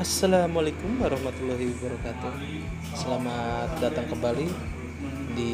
Assalamualaikum 0.00 0.96
warahmatullahi 0.96 1.76
wabarakatuh. 1.76 2.32
Selamat 2.96 3.68
datang 3.84 4.08
kembali 4.08 4.48
di 5.36 5.52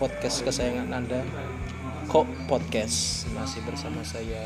podcast 0.00 0.40
kesayangan 0.40 0.88
Anda, 0.88 1.20
Kok 2.08 2.48
Podcast. 2.48 3.28
Masih 3.36 3.60
bersama 3.68 4.00
saya 4.00 4.40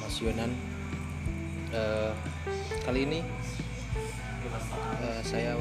Mas 0.00 0.16
Yonan. 0.16 0.56
Eh, 1.76 2.12
kali 2.88 3.04
ini 3.04 3.20
eh, 4.96 5.20
saya 5.20 5.52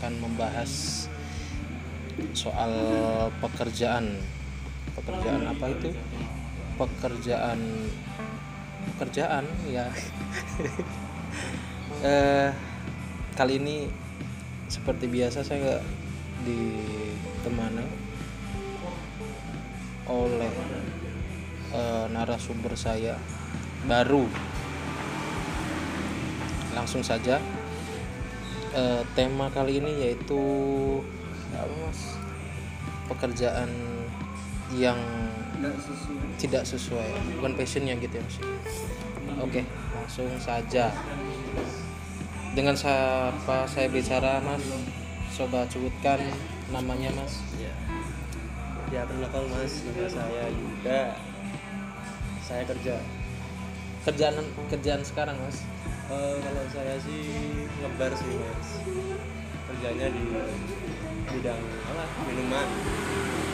akan 0.00 0.12
membahas 0.16 1.04
soal 2.32 2.72
pekerjaan. 3.44 4.16
Pekerjaan 4.96 5.44
apa 5.44 5.76
itu? 5.76 5.92
Pekerjaan 6.80 7.60
pekerjaan 8.96 9.44
ya. 9.68 9.88
Eh, 12.00 12.48
kali 13.36 13.60
ini 13.60 13.84
seperti 14.72 15.04
biasa 15.04 15.44
saya 15.44 15.60
nggak 15.60 15.84
ditemani 16.48 17.84
oleh 20.08 20.52
eh, 21.76 22.06
narasumber 22.08 22.72
saya 22.72 23.20
baru. 23.84 24.24
Langsung 26.72 27.04
saja. 27.04 27.36
Eh, 28.72 29.02
tema 29.12 29.52
kali 29.52 29.84
ini 29.84 30.08
yaitu 30.08 30.40
apa 31.52 31.74
mas? 31.84 32.16
pekerjaan 33.10 33.68
yang 34.78 34.96
tidak 36.40 36.64
sesuai 36.64 37.36
bukan 37.36 37.52
passionnya 37.52 37.92
gitu 38.00 38.16
ya 38.16 38.24
mas 38.24 38.36
oke 39.44 39.60
langsung 39.92 40.32
saja 40.40 40.88
dengan 42.56 42.72
siapa 42.74 43.68
saya 43.68 43.86
bicara 43.92 44.40
mas 44.40 44.64
coba 45.36 45.68
sebutkan 45.68 46.18
namanya 46.72 47.12
mas 47.14 47.44
Ya, 47.60 47.72
ya 48.90 49.00
perkenalkan 49.06 49.44
mas, 49.52 49.84
nama 49.86 50.08
saya 50.08 50.44
Yuda. 50.50 51.02
Saya 52.42 52.62
kerja. 52.66 52.96
kerjaan 54.00 54.34
kerjaan 54.66 55.02
sekarang 55.04 55.36
mas 55.38 55.62
Eh, 56.10 56.36
kalau 56.42 56.64
saya 56.74 56.98
sih 56.98 57.22
ngebar 57.78 58.10
sih 58.18 58.34
mas. 58.34 58.68
Kerjanya 59.70 60.10
di 60.10 60.22
bidang 61.30 61.62
apa? 61.86 62.04
Minuman. 62.26 62.66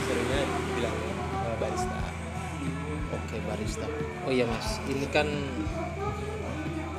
Seringnya 0.08 0.40
bilang. 0.72 1.05
Oke 3.36 3.44
barista 3.52 3.84
oh 4.24 4.32
iya 4.32 4.48
mas 4.48 4.80
ini 4.88 5.04
kan 5.12 5.28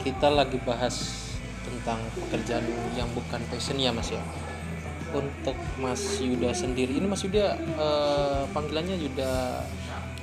kita 0.06 0.30
lagi 0.30 0.62
bahas 0.62 1.26
tentang 1.66 1.98
pekerjaan 2.14 2.62
yang 2.94 3.10
bukan 3.18 3.42
passion 3.50 3.82
ya 3.82 3.90
mas 3.90 4.14
ya 4.14 4.22
untuk 5.08 5.56
Mas 5.80 6.20
Yuda 6.20 6.52
sendiri 6.52 7.00
ini 7.00 7.08
Mas 7.08 7.24
Yuda 7.24 7.56
eh, 7.56 8.44
panggilannya 8.52 9.00
Yuda 9.00 9.64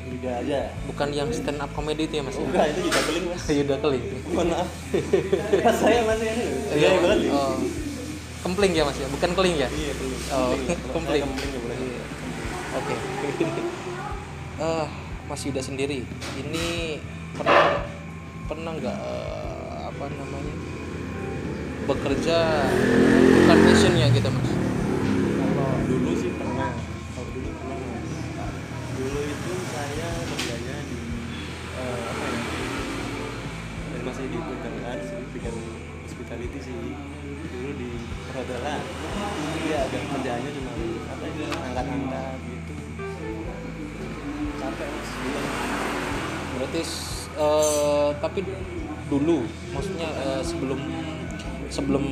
Yuda 0.04 0.44
aja. 0.44 0.68
bukan 0.84 1.08
yang 1.16 1.32
stand 1.32 1.56
up 1.56 1.72
comedy 1.72 2.04
itu 2.04 2.20
ya 2.20 2.22
Mas 2.22 2.36
ya? 2.36 2.44
Enggak, 2.44 2.66
itu 2.76 2.80
juga 2.92 3.00
keling 3.08 3.24
mas. 3.32 3.42
Yuda 3.64 3.74
keling 3.80 4.04
Mohon 4.28 4.48
maaf. 4.52 4.68
Mas 5.64 5.76
saya 5.80 6.00
mas 6.04 6.20
ya. 6.20 6.32
Iya, 6.76 6.88
keling. 7.00 7.32
oh. 7.32 7.56
kempling 8.44 8.72
ya 8.76 8.84
Mas 8.84 8.98
ya 9.00 9.08
bukan 9.08 9.30
keling 9.32 9.56
ya 9.56 9.68
Iya, 9.72 9.92
keling. 9.96 10.20
Oh, 10.36 10.52
kempling. 10.92 11.24
saya 11.24 11.24
Kempling 11.24 11.50
ya 11.50 11.60
boleh. 11.64 11.76
Iya. 11.80 12.04
Mas 15.24 15.40
Yuda 15.40 15.64
sendiri, 15.64 16.04
ini 16.36 17.00
pernah 17.32 17.80
pernah 18.44 18.76
nggak 18.76 18.92
eh, 18.92 19.76
apa 19.88 20.04
namanya 20.20 20.54
bekerja 21.88 22.38
bukan 23.32 23.58
passionnya 23.64 24.12
gitu 24.12 24.28
mas? 24.28 24.48
Kalau 24.52 25.72
dulu 25.88 26.12
sih 26.12 26.32
pernah. 26.36 26.76
Kalau 27.16 27.30
dulu 27.32 27.50
pernah. 27.56 27.78
Dulu 28.94 29.20
itu 29.24 29.52
saya 29.72 30.08
kerjanya 30.28 30.76
di 30.92 31.00
eh, 31.72 32.00
apa 32.04 32.24
ya? 32.28 32.40
Dan 33.96 34.00
masih 34.04 34.24
di 34.28 34.38
perhotelan 34.44 34.98
sih, 35.08 35.20
bikin 35.32 35.54
hospitality 36.04 36.58
sih. 36.60 36.76
Dulu 37.48 37.70
di 37.80 37.90
perhotelan. 38.28 38.82
Iya, 39.64 39.80
dan 39.88 40.02
kerjaannya 40.04 40.50
cuma 40.52 40.72
apa? 41.08 41.24
Angkat-angkat 41.72 42.53
Berarti 46.58 46.80
eh, 47.34 48.10
tapi 48.22 48.40
dulu, 49.08 49.44
maksudnya 49.74 50.08
eh, 50.08 50.42
sebelum 50.42 50.80
sebelum 51.68 52.04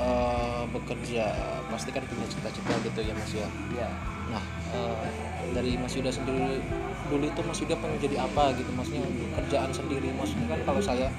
eh, 0.00 0.62
bekerja 0.70 1.24
pasti 1.70 1.90
kan 1.94 2.02
punya 2.08 2.26
cita-cita 2.26 2.74
gitu 2.82 3.00
ya 3.04 3.12
mas 3.14 3.32
ya. 3.32 3.48
Ya. 3.76 3.90
Nah, 4.30 4.44
eh, 4.74 5.04
dari 5.50 5.74
Mas 5.74 5.94
Yuda 5.98 6.14
sendiri 6.14 6.62
dulu 7.10 7.24
itu 7.26 7.40
Mas 7.42 7.58
Yuda 7.58 7.74
pengen 7.78 7.98
jadi 7.98 8.16
apa 8.22 8.54
gitu? 8.54 8.70
Maksudnya 8.70 9.02
kerjaan 9.42 9.70
sendiri. 9.74 10.14
Maksudnya 10.14 10.46
kan 10.54 10.60
kalau 10.66 10.82
saya 10.82 11.10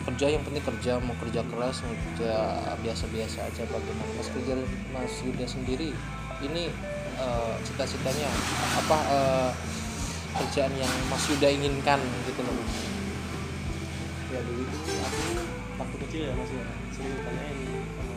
kerja 0.00 0.32
yang 0.32 0.42
penting 0.44 0.64
kerja 0.64 0.96
mau 1.04 1.12
kerja 1.20 1.44
keras 1.44 1.84
mau 1.84 1.92
kerja 1.92 2.32
biasa-biasa 2.80 3.52
aja 3.52 3.62
bagaimana 3.68 4.10
Mas 4.16 4.28
kerja 4.32 4.52
Mas 4.96 5.12
Yuda 5.20 5.44
sendiri 5.44 5.92
ini 6.40 6.72
eh, 7.20 7.52
cita-citanya 7.62 8.28
apa 8.76 8.98
eh, 9.06 9.50
kerjaan 10.32 10.72
yang 10.74 10.92
Mas 11.06 11.24
Yuda 11.26 11.48
inginkan 11.48 12.00
gitu 12.24 12.40
loh 12.40 12.54
ya 14.30 14.40
dulu 14.40 14.62
tuh 14.62 14.78
aku 14.96 15.22
waktu 15.76 15.96
kecil 16.06 16.20
ya 16.22 16.32
masih 16.32 16.58
sering 16.90 17.12
ditanyain 17.12 17.58
sama 17.90 18.14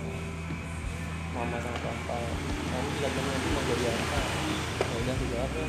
mama 1.34 1.58
sama 1.58 1.78
papa 1.80 2.18
kamu 2.70 2.90
cita-citanya 2.94 3.22
nanti 3.28 3.48
mau 3.50 3.64
jadi 3.66 3.86
apa 3.90 4.18
ya 4.78 4.96
udah 4.96 5.14
aku 5.14 5.26
jawab 5.28 5.52
ya 5.52 5.66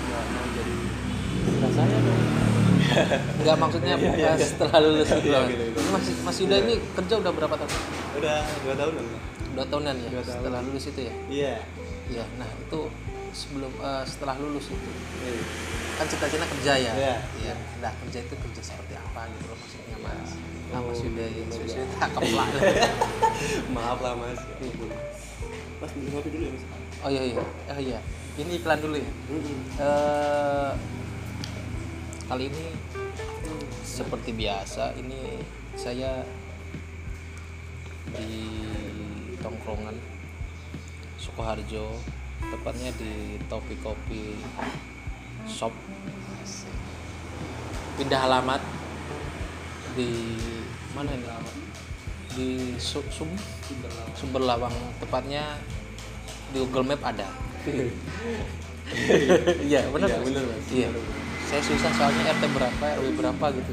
nggak 0.00 0.24
mau 0.26 0.46
jadi 0.50 0.74
setelah 1.40 1.70
saya 1.72 1.98
dong 2.02 2.22
nggak 3.40 3.56
maksudnya 3.56 3.94
iya, 3.94 4.10
eh, 4.10 4.34
iya. 4.34 4.34
setelah 4.42 4.76
lulus 4.82 5.06
gitu 5.08 5.22
Iya, 5.22 5.38
loh. 5.38 5.44
gitu, 5.46 5.62
gitu. 5.70 5.78
Mas, 5.88 6.06
Mas 6.20 6.36
Yuda 6.42 6.56
ini 6.58 6.74
kerja 6.90 7.14
udah 7.16 7.30
berapa 7.30 7.54
tahun? 7.54 7.70
udah 8.18 8.36
dua 8.60 8.74
tahun 8.74 8.92
kan 8.92 9.06
Dua 9.50 9.66
tahunan 9.66 9.94
ya 9.96 10.08
Dua 10.10 10.18
tahun. 10.20 10.34
setelah 10.42 10.60
lulus 10.62 10.84
itu 10.86 11.00
ya? 11.00 11.14
iya 11.30 11.54
Iya, 12.10 12.24
nah 12.36 12.50
itu 12.50 12.80
sebelum 13.30 13.70
eh, 13.78 14.04
setelah 14.04 14.34
lulus 14.36 14.66
itu 14.68 14.90
Iya. 15.22 15.42
kan 15.94 16.06
cita-cita 16.08 16.46
kerja 16.48 16.72
ya. 16.74 16.92
Iya. 16.92 17.14
Iya. 17.38 17.54
Nah 17.78 17.92
kerja 18.02 18.18
itu 18.20 18.34
kerja 18.34 18.60
seperti 18.60 18.94
apa 18.94 19.30
gitu 19.30 19.44
loh 19.46 19.56
maksudnya 19.56 19.96
mas? 20.02 20.30
Nah 20.70 20.78
Oh, 20.78 20.90
mas 20.90 20.98
Yuda 21.02 21.24
iya. 21.24 21.42
sudah 21.46 21.86
cakep 21.96 22.22
lah. 22.34 22.46
maaf 23.74 23.98
lah 24.00 24.14
mas 24.14 24.40
mas 25.80 25.90
beli 25.94 26.10
kopi 26.10 26.28
dulu 26.30 26.44
ya 26.46 26.52
mas 26.52 26.64
Oh 27.00 27.08
iya 27.08 27.22
iya, 27.24 27.40
oh 27.70 27.80
iya. 27.80 27.98
Ini 28.36 28.52
iklan 28.58 28.78
dulu 28.78 28.96
ya. 28.98 29.10
Mm-mm. 29.32 29.58
Eh, 29.80 30.70
kali 32.26 32.44
ini 32.46 32.64
seperti 33.80 34.30
biasa 34.32 34.94
ini 34.96 35.40
saya 35.74 36.22
di 38.10 38.30
tongkrongan 39.38 39.96
Sukoharjo 41.20 42.00
tepatnya 42.40 42.90
di 42.96 43.36
Topi 43.46 43.76
Kopi 43.78 44.40
Shop. 45.44 45.72
Pindah 48.00 48.24
alamat 48.24 48.64
di 49.92 50.08
mana 50.96 51.12
ini? 51.12 51.28
Di 52.32 52.48
Su- 52.80 53.04
Sum 53.12 53.28
Sumber 54.16 54.40
Lawang 54.40 54.72
tepatnya 54.96 55.60
di 56.50 56.64
Google 56.64 56.88
Map 56.88 57.04
ada. 57.04 57.28
Iya 59.60 59.86
benar 59.92 60.08
Iya, 60.08 60.18
benar, 60.24 60.42
Mas. 60.48 60.66
iya. 60.72 60.88
Saya 61.46 61.62
susah 61.62 61.90
soalnya 61.92 62.32
RT 62.32 62.42
berapa 62.50 62.84
RW 62.96 63.06
berapa 63.14 63.46
gitu. 63.52 63.72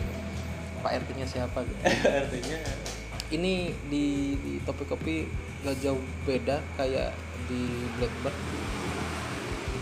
Pak 0.83 0.91
RT 0.93 1.09
nya 1.15 1.25
siapa 1.25 1.63
gitu. 1.63 1.81
Artinya 2.21 2.59
ini 3.31 3.71
di 3.87 4.05
di 4.37 4.53
topi 4.61 4.83
kopi 4.83 5.15
gak 5.65 5.77
jauh 5.81 6.01
beda 6.25 6.61
kayak 6.75 7.13
di 7.47 7.61
Blackbird. 7.97 8.37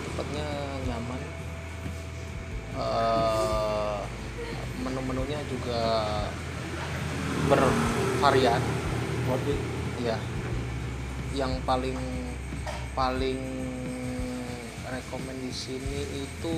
Tempatnya 0.06 0.48
nyaman. 0.88 1.22
Eh, 2.75 4.00
menu-menunya 4.83 5.39
juga 5.48 5.81
bervarian 7.48 8.62
worth 9.25 9.50
it 9.50 9.60
ya 10.04 10.18
yang 11.36 11.51
paling 11.63 11.95
paling 12.95 13.39
rekomend 14.86 15.39
di 15.42 15.51
sini 15.51 16.00
itu 16.16 16.57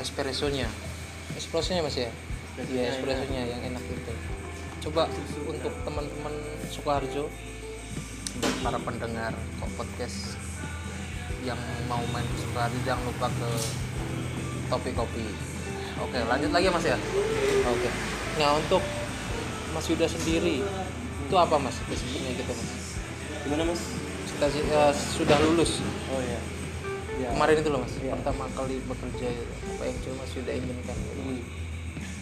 espressonya. 0.00 0.66
Espressonya 1.36 1.84
mas 1.84 1.96
ya? 1.98 2.10
Iya 2.56 2.96
espressonya 2.96 3.42
yang 3.46 3.60
enak 3.74 3.84
itu. 3.86 4.12
Coba 4.88 5.10
untuk 5.46 5.72
teman-teman 5.84 6.34
Sukoharjo 6.70 7.28
buat 8.40 8.56
para 8.62 8.78
pendengar 8.78 9.32
kok 9.32 9.70
podcast 9.76 10.36
yang 11.42 11.58
mau 11.86 12.02
main 12.10 12.26
Sukoharjo 12.36 12.78
jangan 12.82 13.04
lupa 13.06 13.28
ke 13.30 13.48
Topi 14.66 14.90
Kopi. 14.92 15.24
Oke 16.02 16.18
lanjut 16.26 16.50
lagi 16.50 16.66
mas 16.68 16.84
ya? 16.84 16.98
Oke. 17.70 17.88
Nah 18.36 18.58
untuk 18.58 18.82
mas 19.72 19.86
Yuda 19.86 20.10
sendiri 20.10 20.60
itu 21.26 21.34
apa 21.34 21.56
mas 21.56 21.76
basicnya 21.86 22.30
gitu 22.34 22.52
mas? 22.52 22.70
Gimana 23.46 23.62
mas? 23.64 23.82
Kita 24.36 24.46
eh, 24.52 24.92
sudah 24.92 25.38
lulus. 25.40 25.80
Oh 26.12 26.20
iya. 26.20 26.40
Ya. 27.16 27.28
Kemarin 27.32 27.62
itu 27.62 27.68
loh 27.72 27.80
mas 27.80 27.94
Iya. 27.96 28.12
pertama 28.18 28.44
kali 28.52 28.76
bekerja 28.84 29.26
itu. 29.32 29.54
Apa 29.76 29.82
yang 29.86 29.96
cuma 30.02 30.14
mas 30.20 30.30
Yuda 30.34 30.52
inginkan? 30.52 30.96
Gitu. 30.98 31.20
Hmm. 31.22 31.40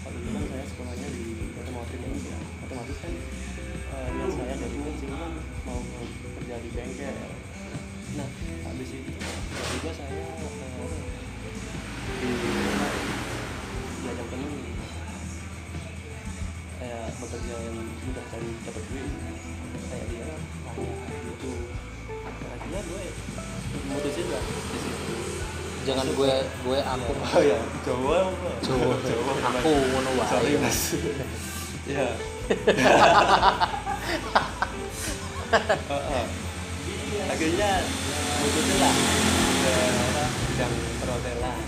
Kalau 0.05 0.19
dulu 0.21 0.37
kan 0.37 0.45
saya 0.53 0.65
sekolahnya 0.69 1.09
di 1.11 1.25
otomotif 1.59 1.99
ya, 1.99 2.09
ya. 2.13 2.39
Otomatis 2.69 2.97
kan 3.01 3.13
eh, 3.89 4.09
niat 4.15 4.31
saya 4.37 4.55
dari 4.61 4.79
kecil. 4.79 5.11
kan 5.11 5.33
mau 5.65 5.81
kerja 6.39 6.57
di 6.61 6.69
bengkel. 6.73 7.17
Nah, 8.15 8.29
habis 8.69 8.91
itu 8.95 9.11
tiba 9.11 9.91
saya 9.91 10.13
eh, 10.15 11.01
di 12.21 12.31
diajak 14.05 14.27
temen. 14.29 14.53
Kayak 16.79 17.05
bekerja 17.17 17.55
yang 17.65 17.79
mudah 17.81 18.25
cari 18.29 18.51
dapat 18.63 18.83
duit. 18.93 19.09
Kayak 19.89 20.07
dia 20.13 20.27
ah 20.69 20.77
gitu 21.25 21.53
akhirnya 22.55 22.81
gue 22.85 23.05
mutusin 23.89 24.27
lah 24.33 24.43
di 24.45 24.79
situ. 24.79 25.15
Jangan 25.85 26.07
gue 26.17 26.33
gue 26.65 26.79
aku. 26.81 27.13
Oh 27.35 27.43
ya 27.45 27.61
Jawa 27.85 28.17
apa? 28.33 28.51
Jawa. 28.65 28.95
Jawa 29.09 29.33
Aku 29.53 29.73
ngono 29.93 30.11
wae. 30.21 30.29
sorry 30.29 30.55
mas. 30.61 30.81
Ya. 31.85 32.17
Akhirnya 37.31 37.71
mutusin 38.43 38.77
lah 38.83 38.95
ke 39.63 39.71
apa, 39.87 40.25
bidang 40.51 40.75
perhotelan 40.99 41.63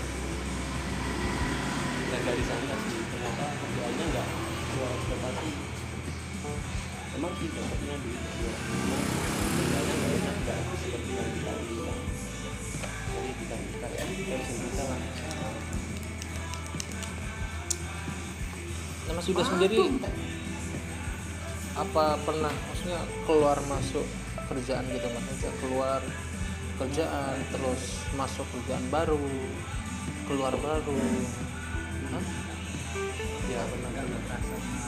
dan 2.07 2.19
nggak 2.19 2.35
disangka 2.35 2.75
sih? 2.83 2.99
Ternyata 3.07 3.45
kerjaannya 3.47 4.05
nggak 4.11 4.27
sesuai 4.27 4.91
ekspektasi? 4.91 5.49
Emang 7.15 7.33
sih 7.39 7.47
dapatnya 7.47 7.95
duit 8.03 8.21
ya. 8.27 8.51
Cuma 8.59 8.97
kerjanya 9.55 9.93
nggak 9.95 10.11
enak 10.19 10.35
nggak 10.43 10.59
seperti 10.67 11.11
yang 11.15 11.31
kita 11.31 11.51
inginkan. 11.63 11.99
Jadi 13.07 13.31
bidang 13.39 13.63
kayak 13.71 14.03
passion 14.03 14.57
kita 14.67 14.83
lah 14.83 14.99
nah 19.07 19.15
mas. 19.15 19.23
Yuda 19.31 19.43
sendiri 19.47 19.87
apa 21.77 22.17
pernah 22.25 22.49
maksudnya 22.49 23.01
keluar 23.29 23.57
masuk 23.69 24.05
kerjaan 24.49 24.85
gitu 24.89 25.07
mas 25.13 25.21
Maksudnya 25.29 25.53
keluar 25.61 26.01
kerjaan 26.81 27.37
terus 27.53 27.81
masuk 28.17 28.45
kerjaan 28.53 28.81
baru 28.89 29.21
keluar 30.25 30.53
baru. 30.57 30.97
Hah? 32.13 32.25
ya 33.47 33.61
pernah 33.63 33.89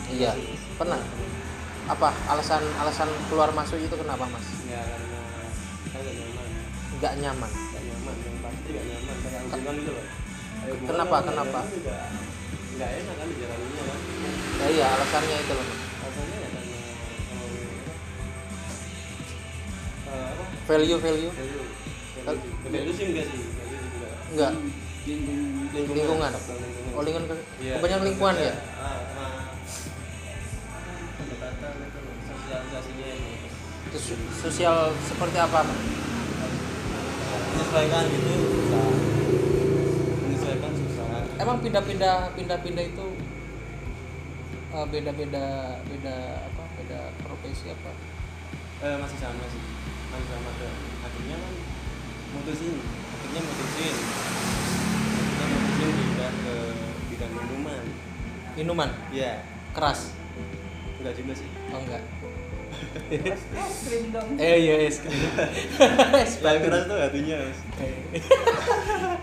iya 0.10 0.32
pernah. 0.76 1.00
Apa 1.90 2.14
alasan 2.30 2.62
alasan 2.82 3.10
keluar 3.30 3.50
masuk 3.54 3.78
itu 3.78 3.94
kenapa 3.94 4.26
mas? 4.30 4.46
Ya 4.66 4.82
karena 4.82 5.22
saya 5.94 6.12
nyaman. 6.14 6.50
Nggak 6.98 7.14
nyaman? 7.22 7.52
Nggak 7.54 7.84
nyaman 7.86 8.16
yang 8.18 8.38
pasti 8.42 8.68
nggak 8.70 8.86
nyaman. 8.86 9.16
Kayak 9.22 9.42
hubungan 9.46 9.76
gitu 9.78 9.92
loh 9.94 10.06
Kenapa? 10.86 11.16
Kenapa? 11.24 11.60
nggak 12.80 12.96
enak 12.96 13.16
kan 13.20 13.28
dijalaninnya 13.28 13.84
kan 13.84 14.00
ya 14.56 14.68
iya 14.72 14.86
alasannya 14.88 15.36
itu 15.44 15.52
loh 15.52 15.68
value 20.70 21.00
value? 21.02 21.32
Value 22.70 22.94
sih 22.94 23.06
enggak 23.10 23.26
sih. 23.26 23.42
Enggak? 24.38 24.54
Lingkungan. 25.10 25.98
Lingkungan. 25.98 26.32
Oh 26.94 27.02
lingkungan 27.02 27.42
Iya, 27.58 27.74
kebanyakan 27.82 28.06
lingkungan 28.06 28.36
ya? 28.38 28.54
Pendekatan 31.18 31.74
itu 33.90 34.00
sosial 34.38 34.94
seperti 35.02 35.38
apa 35.42 35.66
menyesuaikan 37.50 38.04
gitu. 38.14 38.30
Susah 38.54 38.86
menyesuaikan 40.22 40.72
susah. 40.78 41.06
Emang 41.42 41.58
pindah-pindah 41.66 42.18
pindah-pindah 42.38 42.86
itu 42.86 43.06
eh, 44.78 44.86
beda-beda 44.94 45.46
beda 45.90 46.16
apa? 46.54 46.64
Beda 46.78 47.00
profesi 47.26 47.74
apa? 47.74 47.90
Eh, 48.86 48.96
masih 49.02 49.18
sama 49.18 49.44
sih 49.50 49.64
masih 50.10 50.28
sama 50.30 50.50
tuh 50.58 50.72
akhirnya 51.06 51.36
kan 51.38 51.54
mutusin 52.34 52.76
akhirnya 53.20 53.42
mutusin. 53.46 53.96
Akhirnya 55.40 55.58
mutusin 55.62 55.92
pindah 55.94 56.32
ke 56.34 56.56
bidang 57.14 57.32
minuman. 57.38 57.84
Minuman? 58.58 58.90
Ya 59.14 59.32
keras? 59.72 60.18
Enggak 61.00 61.14
juga 61.14 61.34
sih. 61.38 61.50
Oh 61.70 61.80
enggak. 61.80 62.04
Es 63.10 63.44
krim 63.86 64.14
dong 64.14 64.38
eh 64.38 64.56
iya 64.62 64.76
es 64.86 65.02
krim 65.02 65.18
es 66.22 66.38
Paling 66.42 66.64
keras 66.64 66.84
tuh 66.86 66.98
hatinya 66.98 67.36
mas. 67.46 67.60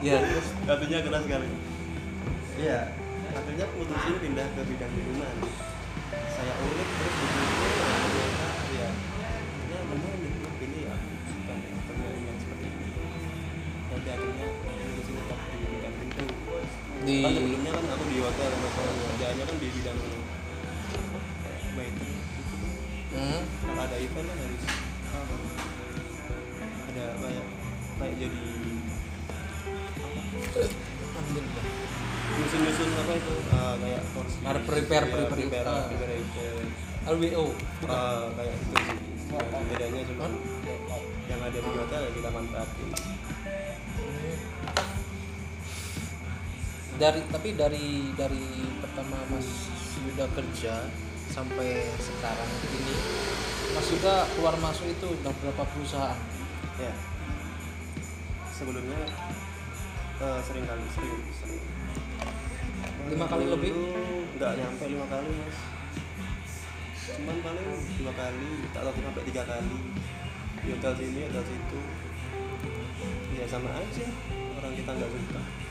Ya 0.03 0.17
terus 0.23 0.49
hatinya 0.71 0.99
keras 1.03 1.23
sekali. 1.27 1.47
Iya. 2.63 2.81
Akhirnya 3.37 3.67
mutusin 3.75 4.17
pindah 4.23 4.47
ke 4.55 4.61
bidang 4.71 4.93
minuman. 4.95 5.37
Saya 6.31 6.53
ulik 6.63 6.89
terus 6.95 7.15
begitu 7.17 7.66
di 17.07 17.23
kan 17.23 17.31
sebelumnya 17.39 17.71
kan 17.71 17.85
aku 17.87 18.05
di 18.11 18.19
hotel 18.19 18.51
kerjaannya 18.51 19.45
kan 19.47 19.57
di 19.63 19.69
bidang 19.71 19.99
waiter 21.79 22.11
hmm, 23.15 23.41
kalau 23.63 23.83
ada 23.87 23.97
event 24.03 24.27
kan 24.27 24.39
harus 24.43 24.63
ada 26.91 27.07
kayak 27.23 27.47
kayak 28.03 28.15
jadi 28.19 28.41
nyusun-nyusun 32.37 32.91
apa 33.01 33.13
itu? 33.17 33.35
Ah, 33.49 33.75
kayak 33.81 34.03
Harus 34.45 34.65
prepare, 34.69 35.07
prepare. 35.09 35.31
prepare 35.33 35.67
Ah. 35.67 35.89
prepare. 35.89 36.13
Event. 36.21 36.71
LWO 37.07 37.45
bukan? 37.81 37.89
Ah, 37.97 38.29
kayak 38.37 38.55
itu 38.61 38.77
sih. 38.77 38.99
Bedanya 39.73 40.03
cuma 40.05 40.27
yang 41.27 41.41
ada 41.43 41.59
di 41.59 41.71
hotel 41.71 42.01
ya 42.07 42.11
kita 42.13 42.29
manfaatin 42.31 42.89
dari 46.97 47.21
tapi 47.29 47.53
dari 47.53 48.09
dari 48.17 48.45
pertama 48.81 49.21
Mas 49.29 49.69
Yuda 50.01 50.25
kerja 50.33 50.89
sampai 51.29 51.93
sekarang 52.01 52.51
ini 52.73 52.97
Mas 53.77 53.89
Yuda 53.93 54.25
keluar 54.33 54.57
masuk 54.57 54.89
itu 54.89 55.07
udah 55.21 55.33
berapa 55.45 55.63
perusahaan? 55.77 56.17
Ya. 56.81 56.93
Sebelumnya 58.49 59.05
eh, 60.25 60.41
sering 60.41 60.65
kali 60.65 60.85
sering 60.97 61.21
sering. 61.37 61.65
Lima 63.13 63.29
kali 63.29 63.45
lebih? 63.45 63.73
Nggak 64.41 64.57
nyampe 64.57 64.85
lima 64.89 65.07
kali 65.13 65.29
mas. 65.37 65.59
Cuman 67.13 67.37
paling 67.45 67.69
dua 68.01 68.13
kali 68.17 68.51
tak 68.73 68.83
tahu 68.89 68.97
sampai 69.05 69.25
tiga 69.29 69.43
kali. 69.45 69.79
Di 70.65 70.69
hotel 70.73 70.93
sini 70.97 71.29
hotel 71.29 71.45
situ. 71.45 71.81
Ya 73.37 73.45
sama 73.45 73.69
aja. 73.77 74.07
Orang 74.57 74.73
kita 74.73 74.91
nggak 74.97 75.13
suka 75.13 75.66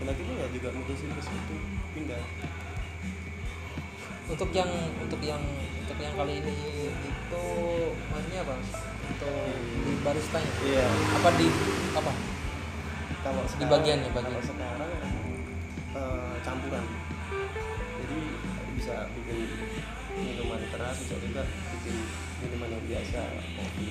dan 0.00 0.06
akhirnya 0.08 0.34
ya 0.40 0.46
juga 0.48 0.68
mutusin 0.72 1.12
ke 1.12 1.20
situ 1.20 1.56
pindah. 1.92 2.24
Untuk 4.30 4.50
yang 4.56 4.70
untuk 4.96 5.20
yang 5.20 5.42
untuk 5.84 5.98
yang 6.00 6.14
kali 6.16 6.40
ini 6.40 6.54
itu 6.88 7.44
maksudnya 8.08 8.40
apa? 8.46 8.56
Untuk 9.12 9.36
di 9.84 9.92
baristanya 10.00 10.52
iya. 10.64 10.86
Apa 11.20 11.28
di 11.36 11.46
apa? 11.92 12.12
Kalau 13.20 13.42
Di 13.44 13.50
sekarang, 13.52 13.72
bagiannya, 13.76 14.10
bagian. 14.16 14.32
kalau 14.32 14.44
sekarang 14.48 14.90
eh, 15.92 16.34
campuran. 16.40 16.84
Jadi 18.00 18.18
bisa 18.80 18.94
bikin 19.12 19.38
minuman 20.16 20.60
keras 20.72 20.96
bisa 21.04 21.16
juga 21.20 21.44
bikin 21.44 21.96
minuman 22.40 22.68
yang 22.72 22.84
biasa 22.88 23.20
kopi 23.60 23.86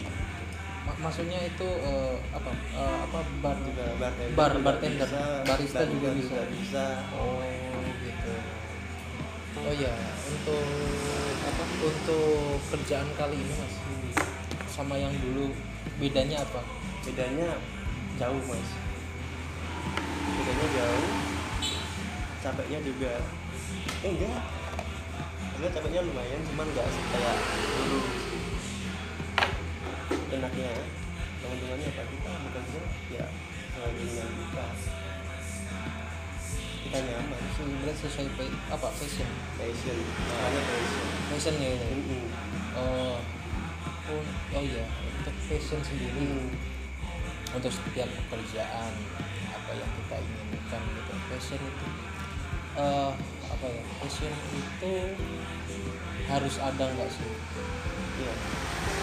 maksudnya 0.97 1.39
itu 1.45 1.67
eh, 1.85 2.15
apa? 2.33 2.51
Eh, 2.73 2.97
apa 3.05 3.19
bar 3.39 3.57
juga? 3.61 3.85
Bartender 4.01 4.33
Bar- 4.33 4.61
bartender. 4.63 5.07
bisa, 5.07 5.23
Barista 5.45 5.81
juga 5.85 6.09
bisa. 6.17 6.39
bisa. 6.49 6.85
Oh 7.13 7.43
gitu. 8.01 8.33
Oh 9.59 9.73
ya 9.75 9.93
untuk 10.25 10.65
apa? 11.43 11.63
Untuk 11.79 12.57
kerjaan 12.73 13.09
kali 13.13 13.37
ini 13.37 13.53
mas 13.53 13.73
sama 14.69 14.95
yang 14.95 15.11
dulu 15.19 15.51
bedanya 15.99 16.41
apa? 16.41 16.61
Bedanya 17.03 17.59
jauh 18.15 18.41
mas. 18.47 18.69
Bedanya 20.39 20.67
jauh. 20.73 21.07
Capeknya 22.39 22.79
juga 22.81 23.11
eh, 24.01 24.09
enggak. 24.09 24.39
Enggak 25.59 25.71
capeknya 25.75 26.01
lumayan 26.07 26.39
cuman 26.47 26.65
enggak 26.71 26.87
kayak 27.11 27.37
dulu 27.83 27.99
enaknya 30.29 30.71
teman-temannya 31.39 31.87
apa? 31.89 32.03
Kita 32.05 32.29
bekerja 32.45 32.81
ya 33.09 33.25
dengan 33.73 33.91
dengan 33.97 34.29
kita. 34.35 34.65
Kita 36.79 36.97
nyaman. 36.99 37.39
Sebenarnya 37.53 37.93
sesuai 37.93 38.27
pa- 38.33 38.57
apa 38.71 38.87
passion 38.95 39.29
passion 39.55 39.97
makanya 39.99 40.61
passion 40.63 41.05
passionnya 41.29 41.69
ini. 41.75 41.87
Mm-mm. 41.91 42.23
oh 42.73 43.17
oh, 44.09 44.23
oh 44.55 44.61
iya. 44.63 44.85
Untuk 45.19 45.35
passion 45.47 45.79
sendiri 45.81 46.15
Hmm. 46.15 46.49
untuk 47.51 47.71
setiap 47.73 48.07
pekerjaan 48.07 48.93
apa 49.49 49.71
yang 49.73 49.91
kita 49.97 50.15
inginkan 50.17 50.81
gitu. 50.95 51.13
Passion 51.29 51.59
itu 51.61 51.87
eh 52.79 53.11
apa 53.49 53.65
ya 53.65 53.81
passion 53.99 54.33
itu 54.55 54.93
harus 56.25 56.55
ada 56.57 56.85
nggak 56.85 57.09
sih? 57.11 57.31
Iya. 58.19 58.33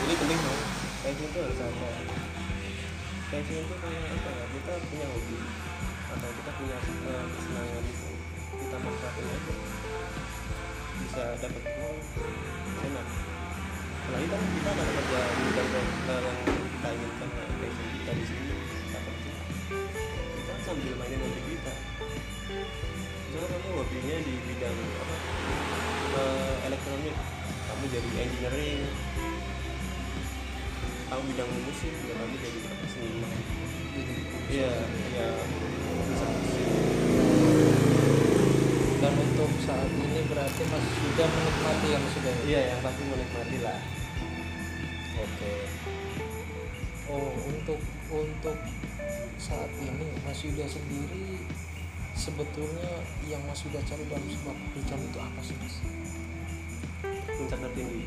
Ini 0.06 0.14
penting 0.16 0.38
dong. 0.40 0.60
Passion 1.06 1.30
itu 1.30 1.38
harus 1.38 1.60
ada. 1.62 1.88
Passion 3.30 3.62
itu 3.62 3.74
kayak 3.78 4.10
apa 4.10 4.26
ya? 4.26 4.44
Kita 4.58 4.72
punya 4.90 5.06
hobi. 5.06 5.38
Atau 6.10 6.30
kita 6.34 6.50
punya 6.58 6.78
eh, 6.82 7.24
kesenangan 7.30 7.84
itu. 7.86 8.10
Kita 8.58 8.76
manfaatin 8.82 9.26
aja. 9.30 9.54
Bisa 10.98 11.24
dapat 11.38 11.62
uang 11.62 11.98
enak. 12.90 13.06
Apalagi 14.02 14.26
kan 14.34 14.42
kita 14.50 14.70
ada 14.74 14.82
kerja 14.82 15.20
di 15.30 15.42
bidang 15.46 15.68
yang 15.70 15.88
kita 16.74 16.88
inginkan 16.90 17.28
kayak 17.30 17.50
passion 17.54 17.86
kita 17.86 18.10
di 18.10 18.24
sini 18.26 18.54
kita 18.66 18.98
kerja. 18.98 19.34
Kita 20.10 20.52
sambil 20.66 20.94
mainin 20.98 21.18
hobi 21.22 21.40
kita. 21.54 21.74
Misalnya 23.30 23.46
kamu 23.54 23.68
hobinya 23.78 24.16
di 24.26 24.34
bidang 24.42 24.74
apa? 24.74 25.16
Eh, 26.18 26.54
elektronik. 26.66 27.16
Kamu 27.66 27.84
jadi 27.94 28.10
engineering 28.26 29.05
kamu 31.06 31.22
bidang 31.30 31.50
musik 31.62 31.94
ya 31.94 32.14
kamu 32.18 32.34
jadi 32.42 32.58
seniman 32.90 33.32
iya 34.50 34.72
iya. 35.14 35.28
Musik 35.96 36.34
dan 38.96 39.12
untuk 39.22 39.50
saat 39.62 39.90
ini 39.92 40.20
berarti 40.26 40.62
masih 40.66 40.92
sudah 40.98 41.28
menikmati 41.30 41.86
yang 41.94 42.04
sudah 42.10 42.34
iya 42.48 42.60
yang 42.74 42.80
pasti 42.80 43.02
menikmati 43.04 43.56
lah. 43.60 43.78
Oke. 45.20 45.54
Oh 47.12 47.30
untuk 47.44 47.80
untuk 48.08 48.58
saat 49.36 49.70
ini 49.78 50.10
Mas 50.24 50.40
Yuda 50.42 50.64
sendiri 50.64 51.44
sebetulnya 52.16 53.04
yang 53.28 53.44
Mas 53.44 53.62
Yuda 53.68 53.84
cari 53.84 54.02
dalam 54.08 54.26
sebuah 54.26 54.56
pekerjaan 54.58 55.02
itu 55.04 55.18
apa 55.20 55.40
sih 55.44 55.56
Mas? 55.60 55.76
puncak 57.36 57.58
tertinggi 57.68 58.02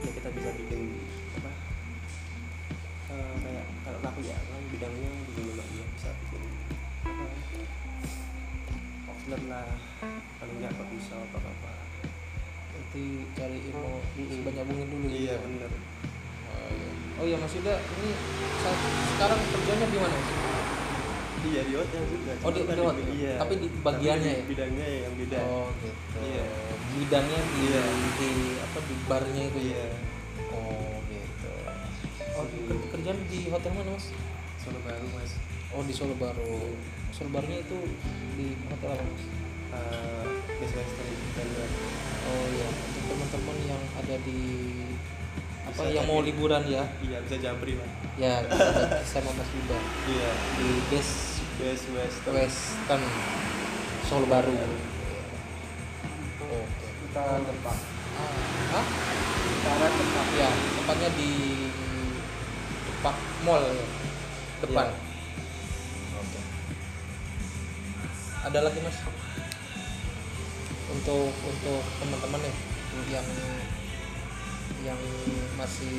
ya 0.00 0.10
kita 0.14 0.28
bisa 0.30 0.50
bikin 0.56 0.80
eh, 3.10 3.34
kayak 3.42 3.64
kalau 3.82 3.98
aku 4.00 4.20
ya 4.22 4.36
kan 4.38 4.62
bidangnya 4.70 5.10
di 5.26 5.32
ya 5.42 5.84
bisa 5.90 6.10
bikin 6.16 6.42
apa 7.02 7.26
outlet 9.10 9.42
lah 9.50 9.66
paling 10.38 10.56
nggak 10.58 10.72
apa 10.72 10.84
bisa 10.88 11.14
apa 11.18 11.38
apa 11.38 11.72
Nanti 12.70 13.04
cari 13.34 13.58
Mm-mm. 13.70 14.30
sebanyak 14.30 14.64
mungkin 14.66 14.86
dulu 14.88 15.06
iya 15.08 15.34
gitu. 15.36 15.44
bener 15.46 15.70
Oh 16.50 16.68
iya. 16.70 16.88
Oh 17.20 17.24
iya 17.24 17.36
Mas 17.38 17.54
Yuda 17.54 17.74
ini 17.76 18.10
saat, 18.56 18.78
sekarang 19.14 19.38
kerjanya 19.44 19.86
di 19.86 19.98
mana? 20.00 20.16
Iya 21.40 21.60
di 21.64 21.72
hotel 21.72 22.02
juga 22.04 22.32
Oh, 22.42 22.50
di- 22.50 22.60
di 22.60 22.66
kan 22.66 22.76
hotel. 22.80 23.06
iya 23.14 23.32
Tapi 23.38 23.54
di 23.56 23.68
bagiannya 23.80 24.26
Tapi 24.26 24.40
ya? 24.42 24.48
bidangnya 24.50 24.86
ya 24.86 24.98
yang 25.06 25.14
beda 25.16 25.38
Oh 25.40 25.66
gitu. 25.78 26.18
Iya. 26.20 26.44
Bidangnya 26.90 27.40
di, 27.46 27.58
Iya. 27.62 27.82
di 28.18 28.30
apa 28.58 28.78
di 28.82 28.94
barnya 29.06 29.42
itu 29.46 29.60
ya? 29.60 29.70
iya 29.70 29.86
Oh 30.50 30.94
gitu. 31.06 31.52
Oh 32.34 32.44
Di- 32.50 32.79
kerjaan 33.10 33.26
di 33.26 33.50
hotel 33.50 33.72
mana 33.74 33.90
Mas? 33.98 34.06
Solo 34.62 34.78
baru 34.86 35.06
mas 35.18 35.32
Oh 35.74 35.82
di 35.82 35.94
Solo 35.94 36.14
Baru. 36.14 36.78
Solo 37.10 37.28
Barunya 37.34 37.58
itu 37.62 37.78
di 38.38 38.54
hotel 38.70 38.90
apa 38.94 39.02
Mas? 39.02 39.22
uh, 39.74 40.24
Best 40.62 40.74
Western 40.78 41.10
Oh 42.30 42.44
iya 42.54 42.66
untuk 42.70 43.02
teman-teman 43.10 43.56
yang 43.66 43.82
ada 43.98 44.14
di 44.22 44.40
apa 45.66 45.74
Bisa 45.74 45.90
yang 45.90 46.06
mau 46.06 46.22
jadi. 46.22 46.28
liburan 46.30 46.62
ya? 46.70 46.84
iya 47.02 47.18
bisa 47.26 47.36
jambri 47.42 47.74
lah 47.74 47.88
Ya 48.14 48.46
bisa 48.46 49.02
sama 49.02 49.30
Mas 49.34 49.50
Yuda 49.50 49.78
iya 50.06 50.30
di 50.54 50.68
Best 50.90 51.42
Best 51.58 51.84
Western 51.90 52.34
Western 52.38 53.02
Solo 54.06 54.26
Baru. 54.26 54.50
Oke. 54.50 54.66
Utara 57.06 57.38
Depak. 57.38 57.78
Ah, 58.18 58.34
hah? 58.74 58.86
Utara 59.54 59.86
Depak. 59.86 60.26
Ya, 60.34 60.50
tempatnya 60.50 61.08
di 61.14 61.30
Depak 63.00 63.16
Mall 63.48 63.64
ya. 63.64 63.86
Depan. 64.60 64.92
Oke. 66.20 66.40
Ada 68.44 68.58
lagi 68.60 68.78
Mas? 68.84 69.00
Untuk 70.92 71.32
untuk 71.32 71.80
teman-teman 71.96 72.44
nih 72.44 72.56
yang 73.08 73.24
yang 74.84 75.00
masih 75.56 75.96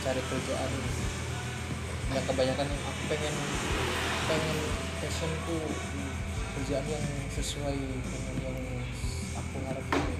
cari 0.00 0.24
kerjaan 0.24 0.72
yang 2.16 2.24
kebanyakan 2.24 2.64
yang 2.64 2.84
aku 2.88 3.02
pengen 3.12 3.34
pengen 4.24 4.56
passionku 5.04 5.68
kerjaan 6.56 6.86
yang 6.88 7.04
sesuai 7.28 7.76
dengan 7.76 8.36
yang 8.40 8.56
aku 9.36 9.56
harapin 9.68 10.16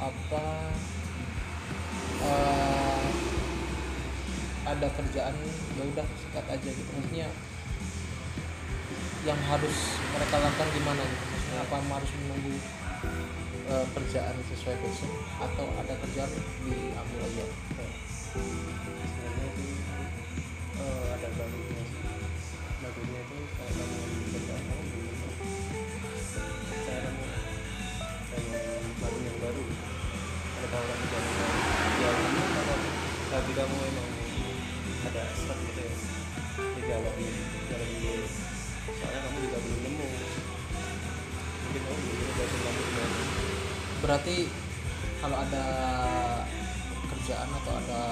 apa 0.00 0.44
eh, 2.24 2.80
ada 4.70 4.86
kerjaan 4.94 5.34
ya 5.74 5.82
udah 5.82 6.06
sikat 6.14 6.46
aja 6.46 6.68
gitu. 6.70 6.90
Maksudnya 6.94 7.26
yang 9.26 9.40
harus 9.50 9.76
mereka 10.14 10.36
lakukan 10.38 10.68
gimana 10.70 11.02
gitu? 11.02 11.26
Apa 11.58 11.82
harus 11.82 12.10
menunggu 12.22 12.54
eh, 13.66 13.86
kerjaan 13.98 14.36
sesuai 14.46 14.76
passion 14.78 15.10
atau 15.42 15.66
ada 15.74 15.94
kerjaan 16.06 16.30
diambil 16.62 17.20
aja? 17.26 17.44
Sebenarnya 18.30 19.46
itu 19.50 19.66
eh, 20.78 21.06
ada 21.18 21.28
bagusnya 21.34 21.82
sih. 21.90 22.02
Bagusnya 22.80 23.20
itu 23.26 23.36
kalau 23.58 23.72
kamu 23.74 23.98
kerja 24.30 24.54
kamu 24.54 24.86
cara 26.70 27.00
kamu 27.10 27.26
pengen 28.30 28.84
baru 29.02 29.18
yang 29.18 29.38
baru. 29.42 29.64
Ada 30.50 30.66
tawaran 30.70 30.96
kerjaan 31.02 31.24
yang 31.26 31.34
baru 31.34 31.58
ya 32.00 32.10
kamu 32.14 32.42
kalau 32.54 32.78
tapi 33.30 33.50
kamu 33.54 33.76
ada 35.10 35.22
start 35.34 35.58
gitu 35.66 35.80
ya. 35.82 35.92
Dulu 36.54 36.80
jalan 36.86 37.14
dulu 37.98 38.14
soalnya 38.90 39.20
kamu 39.26 39.38
juga 39.42 39.58
belum 39.58 39.80
nemu. 39.82 40.06
Mungkin 41.66 41.82
kamu 41.82 41.98
belum 41.98 42.14
nemu 42.14 42.32
passion 42.38 42.60
kamu 42.62 42.82
berarti 44.00 44.36
kalau 45.20 45.36
ada 45.36 45.64
kerjaan 47.12 47.48
atau 47.52 47.72
ada 47.76 48.02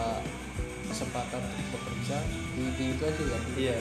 kesempatan 0.88 1.40
untuk 1.40 1.80
bekerja 1.80 2.16
di, 2.28 2.64
di 2.76 2.84
itu 2.92 3.02
aja 3.04 3.22
ya? 3.24 3.38
Di, 3.48 3.56
iya. 3.62 3.78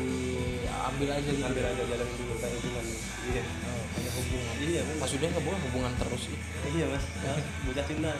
diambil 0.00 1.08
aja 1.12 1.28
gitu. 1.28 1.44
Ambil 1.44 1.66
aja 1.68 1.82
jalan 1.84 2.08
dulu 2.16 2.34
kayak 2.40 2.54
hubungan. 2.56 2.84
Iya. 3.28 3.42
Oh, 3.44 3.84
kayak 3.92 4.12
hubungan. 4.16 4.54
Iya 4.60 4.80
bener. 4.86 4.98
maksudnya 5.02 5.28
hubungan 5.36 5.60
hubungan 5.68 5.92
terus 6.00 6.22
sih. 6.30 6.36
Iya 6.72 6.84
mas. 6.88 7.04
Ya. 7.20 7.34
bocah 7.68 7.84
cinta. 7.84 8.12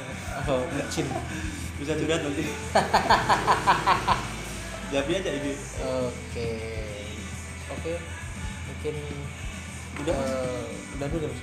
Oh 0.44 0.60
bucin. 0.68 1.06
Bisa 1.80 1.96
curhat 1.96 2.20
nanti 2.20 2.44
jadi 4.90 5.12
aja 5.22 5.30
ini. 5.38 5.52
Oke. 6.06 6.50
Oke. 7.70 7.92
Mungkin 8.70 8.96
Udah, 10.00 10.16
eh, 10.16 10.64
udah 10.96 11.06
dulu 11.12 11.26
mas. 11.28 11.42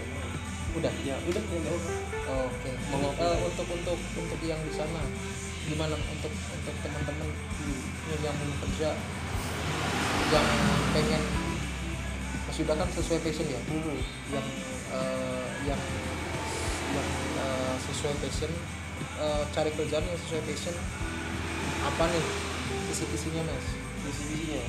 Udah? 0.78 0.94
Ya 1.06 1.16
udah 1.26 1.44
ya 1.46 1.60
apa 1.62 1.92
Oke, 2.48 2.70
mau 2.92 3.12
eh, 3.14 3.38
untuk 3.46 3.68
untuk 3.70 4.00
untuk 4.18 4.40
yang 4.42 4.58
di 4.66 4.74
sana 4.74 5.02
gimana? 5.68 5.94
Untuk 5.94 6.34
untuk 6.34 6.76
teman-teman 6.82 7.30
yang 8.08 8.22
yang 8.24 8.36
mau 8.36 8.56
kerja 8.66 8.90
yang 10.28 10.48
pengen 10.92 11.24
Yuda 12.58 12.74
kan 12.74 12.90
sesuai 12.90 13.22
passion 13.22 13.46
ya, 13.54 13.62
Hmm. 13.70 14.02
yang 14.34 14.48
eh, 14.90 15.48
yang 15.70 15.82
yang 16.98 17.08
eh, 17.38 17.76
sesuai 17.86 18.18
passion 18.18 18.50
eh, 19.22 19.44
cari 19.54 19.70
kerjaan 19.78 20.02
yang 20.02 20.18
sesuai 20.26 20.42
passion 20.50 20.74
apa 21.86 22.04
nih 22.10 22.26
isi-isinya 22.88 23.44
mas? 23.44 23.68
visi 24.04 24.24
visinya 24.32 24.64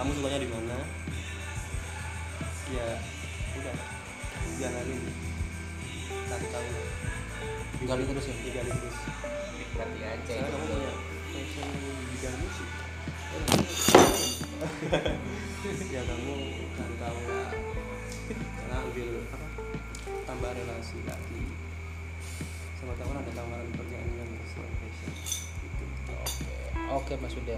kamu 0.00 0.16
sukanya 0.16 0.40
di 0.40 0.48
mana? 0.48 0.80
Ya 2.72 2.88
udah. 3.52 3.76
Jalanin. 4.56 5.02
Cari 6.08 6.46
tahu. 6.48 6.68
Gali 7.84 8.08
terus 8.08 8.32
ya? 8.32 8.34
Iya, 8.40 8.50
gali 8.56 8.70
terus. 8.80 8.96
Nikmati 9.60 10.00
aja. 10.00 10.16
Misalnya 10.24 10.52
kamu 10.56 10.64
itu. 10.64 10.72
punya 10.72 10.92
passion 11.36 11.68
di 11.68 12.04
bidang 12.16 12.36
musik. 12.40 12.68
Ya 15.92 16.00
kamu 16.08 16.34
cari 16.80 16.96
tahu 16.96 17.20
lah. 17.28 17.52
Karena 18.32 18.76
ambil 18.80 19.08
apa 19.20 19.36
tambah 20.24 20.50
relasi 20.56 20.96
lagi. 21.04 21.44
Sama 22.80 22.96
tahu 22.96 23.12
ada 23.12 23.32
tawaran 23.36 23.68
pekerjaan 23.68 24.08
yang 24.16 24.32
sesuai 24.48 24.72
passion 24.80 25.12
gitu. 26.10 26.26
Oke, 26.90 27.14
oke 27.14 27.22
Mas 27.22 27.34
Yuda. 27.38 27.56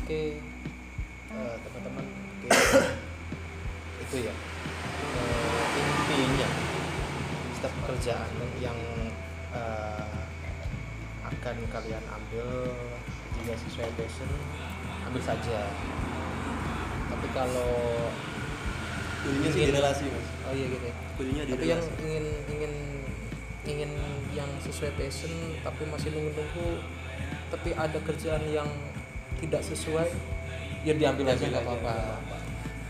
Oke, 0.00 0.20
eh, 1.32 1.54
teman-teman 1.62 2.04
mungkin 2.04 2.50
itu 4.08 4.16
ya. 4.24 4.34
Eh, 4.98 5.64
intinya 5.78 6.48
setiap 7.56 7.72
pekerjaan 7.84 8.30
yang 8.58 8.78
eh, 9.52 10.20
akan 11.28 11.56
kalian 11.68 12.04
ambil 12.08 12.48
jika 13.38 13.54
sesuai 13.68 13.90
passion 14.00 14.30
ambil 15.04 15.22
saja. 15.24 15.60
Tapi 17.08 17.26
kalau 17.32 17.72
kulinya 19.24 19.50
sih 19.52 19.60
di 19.68 19.72
relasi 19.72 20.04
mas. 20.08 20.28
Oh 20.48 20.52
iya 20.56 20.66
gitu 20.72 20.84
ya. 20.88 20.94
Di 21.18 21.52
tapi 21.52 21.64
yang 21.68 21.82
relasi 21.82 22.04
ingin 22.04 22.26
ingin 22.48 22.72
ingin 23.68 23.90
yang 24.32 24.50
sesuai 24.64 24.92
passion 24.96 25.32
tapi 25.60 25.82
masih 25.88 26.08
nunggu-nunggu 26.14 26.80
tapi 27.48 27.70
ada 27.72 27.98
kerjaan 28.00 28.44
yang 28.46 28.68
tidak 29.38 29.62
sesuai 29.62 30.08
ya 30.82 30.92
diambil 30.92 31.28
aja 31.28 31.38
Diambil 31.38 31.50
nggak 31.52 31.64
apa-apa. 31.64 31.94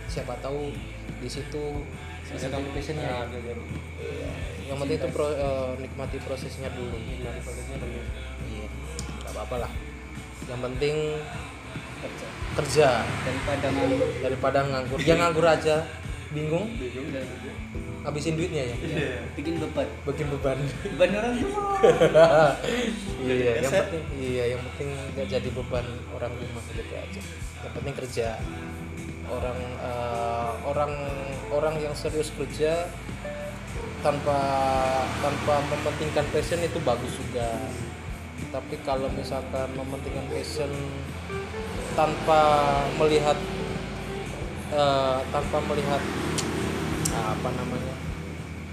Siapa 0.06 0.34
tahu 0.40 0.72
di 1.18 1.28
situ 1.28 1.64
bisa 2.28 2.44
passionnya 2.50 3.08
Nah, 3.08 3.24
ada 3.24 3.38
jadi 3.40 3.62
Iya. 3.98 4.30
yang 4.68 4.76
penting 4.78 4.98
itu 5.00 5.08
pro- 5.10 5.32
eh, 5.32 5.70
nikmati 5.80 6.18
prosesnya 6.20 6.68
dulu. 6.70 6.92
Nikmati 6.94 7.40
prosesnya 7.40 7.76
dulu. 7.80 8.00
Iya 8.46 8.66
nggak 9.18 9.32
apa-apa 9.32 9.56
lah. 9.64 9.72
Yang 10.46 10.60
penting 10.64 10.96
kerja. 11.98 12.26
Kerja 12.54 12.88
daripada 13.24 13.66
nganggur. 13.70 14.08
Daripada 14.22 14.58
nganggur. 14.62 14.98
Dia 15.00 15.14
nganggur 15.16 15.46
aja. 15.46 15.76
Bingung? 16.28 16.66
Bingung 16.76 17.08
dan 17.10 17.24
habisin 18.06 18.38
duitnya 18.38 18.62
ya? 18.62 18.76
Iya. 18.78 19.20
bikin 19.34 19.58
beban. 19.58 19.88
Bikin 20.06 20.26
beban. 20.30 20.58
Beban 20.94 21.10
orang 21.18 21.34
tua 21.42 21.58
iya 23.26 23.52
yang 23.62 23.72
penting 23.72 24.04
iya 24.18 24.44
yang 24.54 24.60
penting 24.72 24.88
nggak 25.14 25.26
jadi 25.26 25.48
beban 25.50 25.86
orang 26.14 26.32
rumah 26.34 26.64
gitu 26.72 26.94
aja. 26.94 27.20
Yang 27.66 27.72
penting 27.74 27.94
kerja. 27.94 28.28
Orang 29.28 29.58
eh, 29.60 30.50
orang 30.64 30.92
orang 31.52 31.74
yang 31.82 31.92
serius 31.92 32.32
kerja 32.32 32.88
tanpa 34.00 34.40
tanpa 35.20 35.54
mementingkan 35.68 36.26
passion 36.30 36.62
itu 36.62 36.78
bagus 36.86 37.12
juga. 37.18 37.58
Tapi 38.48 38.78
kalau 38.86 39.10
misalkan 39.12 39.68
mementingkan 39.74 40.24
passion 40.30 40.70
tanpa 41.98 42.40
melihat 42.96 43.36
eh, 44.72 45.18
tanpa 45.34 45.58
melihat 45.66 46.00
apa 47.18 47.48
namanya 47.52 47.94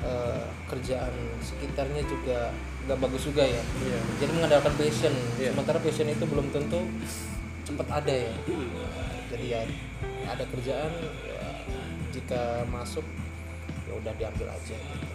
eh, 0.02 0.44
kerjaan 0.66 1.14
sekitarnya 1.40 2.02
juga 2.06 2.50
nggak 2.86 3.00
bagus 3.02 3.25
juga 3.25 3.42
ya 3.42 3.64
Iya. 3.82 4.00
jadi 4.22 4.32
mengandalkan 4.34 4.74
passion 4.78 5.14
Iya. 5.42 5.52
sementara 5.54 5.80
passion 5.82 6.06
itu 6.06 6.25
belum 6.25 6.48
tentu 6.54 6.80
cepat 7.66 7.88
ada 7.90 8.14
ya 8.14 8.34
jadi 9.34 9.46
ya 9.50 9.62
ada 10.25 10.46
kerjaan 10.46 10.92
ya, 11.25 11.42
jika 12.14 12.62
masuk 12.70 13.02
ya 13.86 13.94
udah 13.98 14.14
diambil 14.16 14.48
aja 14.50 14.78
gitu. 14.78 15.08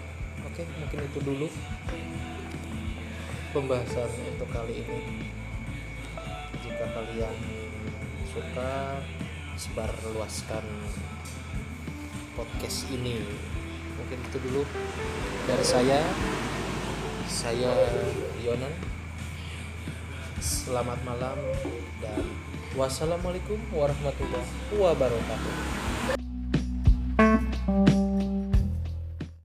oke 0.43 0.63
mungkin 0.83 0.99
itu 1.07 1.19
dulu 1.23 1.47
pembahasan 3.51 4.11
untuk 4.31 4.49
kali 4.51 4.83
ini 4.83 4.99
jika 6.63 6.87
kalian 6.91 7.37
suka 8.31 8.99
sebar 9.55 9.91
luaskan 10.11 10.63
podcast 12.41 12.89
ini. 12.89 13.21
Mungkin 14.01 14.17
itu 14.17 14.39
dulu 14.41 14.65
dari 15.45 15.65
saya. 15.65 16.01
Saya 17.29 17.69
Yonan. 18.41 18.73
Selamat 20.41 20.97
malam 21.05 21.37
dan 22.01 22.25
wassalamualaikum 22.73 23.61
warahmatullahi 23.77 24.49
wabarakatuh 24.73 25.90